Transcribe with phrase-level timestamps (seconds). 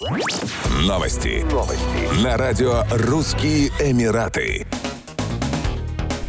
[0.00, 1.44] Новости.
[1.52, 2.24] Новости.
[2.24, 4.66] На радио «Русские Эмираты».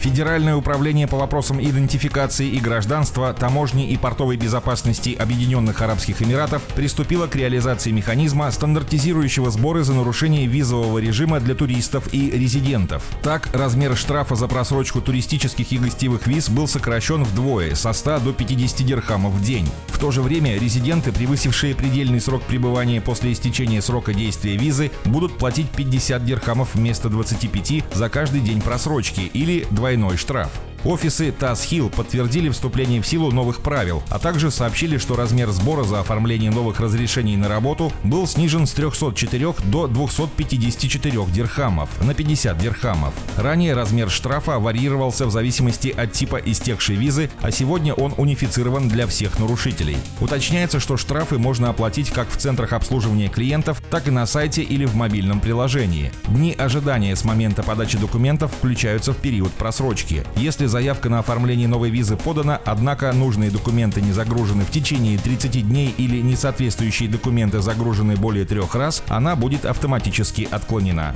[0.02, 7.28] Федеральное управление по вопросам идентификации и гражданства, таможни и портовой безопасности Объединенных Арабских Эмиратов приступило
[7.28, 13.04] к реализации механизма, стандартизирующего сборы за нарушение визового режима для туристов и резидентов.
[13.22, 18.34] Так, размер штрафа за просрочку туристических и гостевых виз был сокращен вдвое, со 100 до
[18.34, 19.70] 50 дирхамов в день.
[20.02, 25.70] То же время резиденты, превысившие предельный срок пребывания после истечения срока действия визы, будут платить
[25.70, 30.50] 50 дирхамов вместо 25 за каждый день просрочки или двойной штраф.
[30.84, 36.00] Офисы ТАСХИЛ подтвердили вступление в силу новых правил, а также сообщили, что размер сбора за
[36.00, 43.14] оформление новых разрешений на работу был снижен с 304 до 254 дирхамов на 50 дирхамов.
[43.38, 49.06] Ранее размер штрафа варьировался в зависимости от типа истекшей визы, а сегодня он унифицирован для
[49.06, 49.98] всех нарушителей.
[50.20, 54.86] Уточняется, что штрафы можно оплатить как в центрах обслуживания клиентов, так и на сайте или
[54.86, 56.12] в мобильном приложении.
[56.28, 60.24] Дни ожидания с момента подачи документов включаются в период просрочки.
[60.36, 65.68] Если заявка на оформление новой визы подана, однако нужные документы не загружены в течение 30
[65.68, 71.16] дней или несоответствующие документы загружены более трех раз, она будет автоматически отклонена.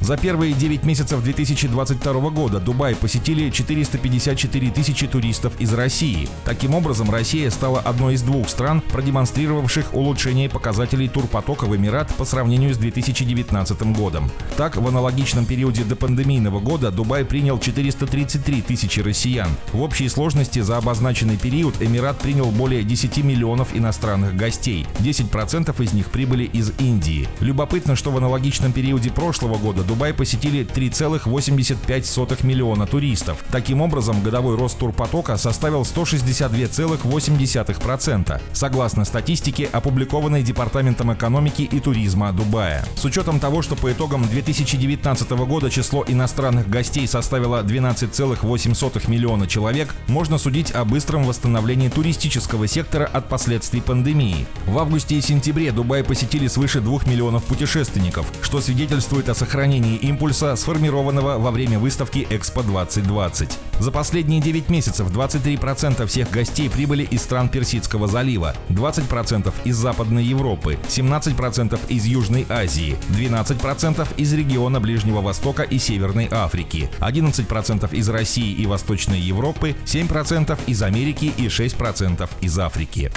[0.00, 6.28] За первые 9 месяцев 2022 года Дубай посетили 454 тысячи туристов из России.
[6.44, 12.24] Таким образом, Россия стала одной из двух стран, продемонстрировавших улучшение показателей турпотока в Эмират по
[12.24, 14.30] сравнению с 2019 годом.
[14.56, 19.48] Так, в аналогичном периоде до пандемийного года Дубай принял 433 3 тысячи россиян.
[19.72, 24.88] В общей сложности за обозначенный период Эмират принял более 10 миллионов иностранных гостей.
[24.98, 27.28] 10% из них прибыли из Индии.
[27.38, 33.44] Любопытно, что в аналогичном периоде прошлого года Дубай посетили 3,85 миллиона туристов.
[33.52, 42.84] Таким образом, годовой рост турпотока составил 162,8%, согласно статистике, опубликованной Департаментом экономики и туризма Дубая.
[42.96, 49.46] С учетом того, что по итогам 2019 года число иностранных гостей составило 12,8 1,8 миллиона
[49.46, 54.46] человек, можно судить о быстром восстановлении туристического сектора от последствий пандемии.
[54.66, 60.56] В августе и сентябре Дубай посетили свыше 2 миллионов путешественников, что свидетельствует о сохранении импульса,
[60.56, 63.58] сформированного во время выставки Экспо 2020.
[63.78, 70.24] За последние 9 месяцев 23% всех гостей прибыли из стран Персидского залива, 20% из Западной
[70.24, 78.08] Европы, 17% из Южной Азии, 12% из региона Ближнего Востока и Северной Африки, 11% из
[78.08, 83.10] России России и Восточной Европы, 7% из Америки и 6% из Африки.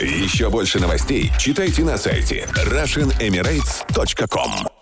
[0.00, 4.73] Еще больше новостей читайте на сайте RussianEmirates.com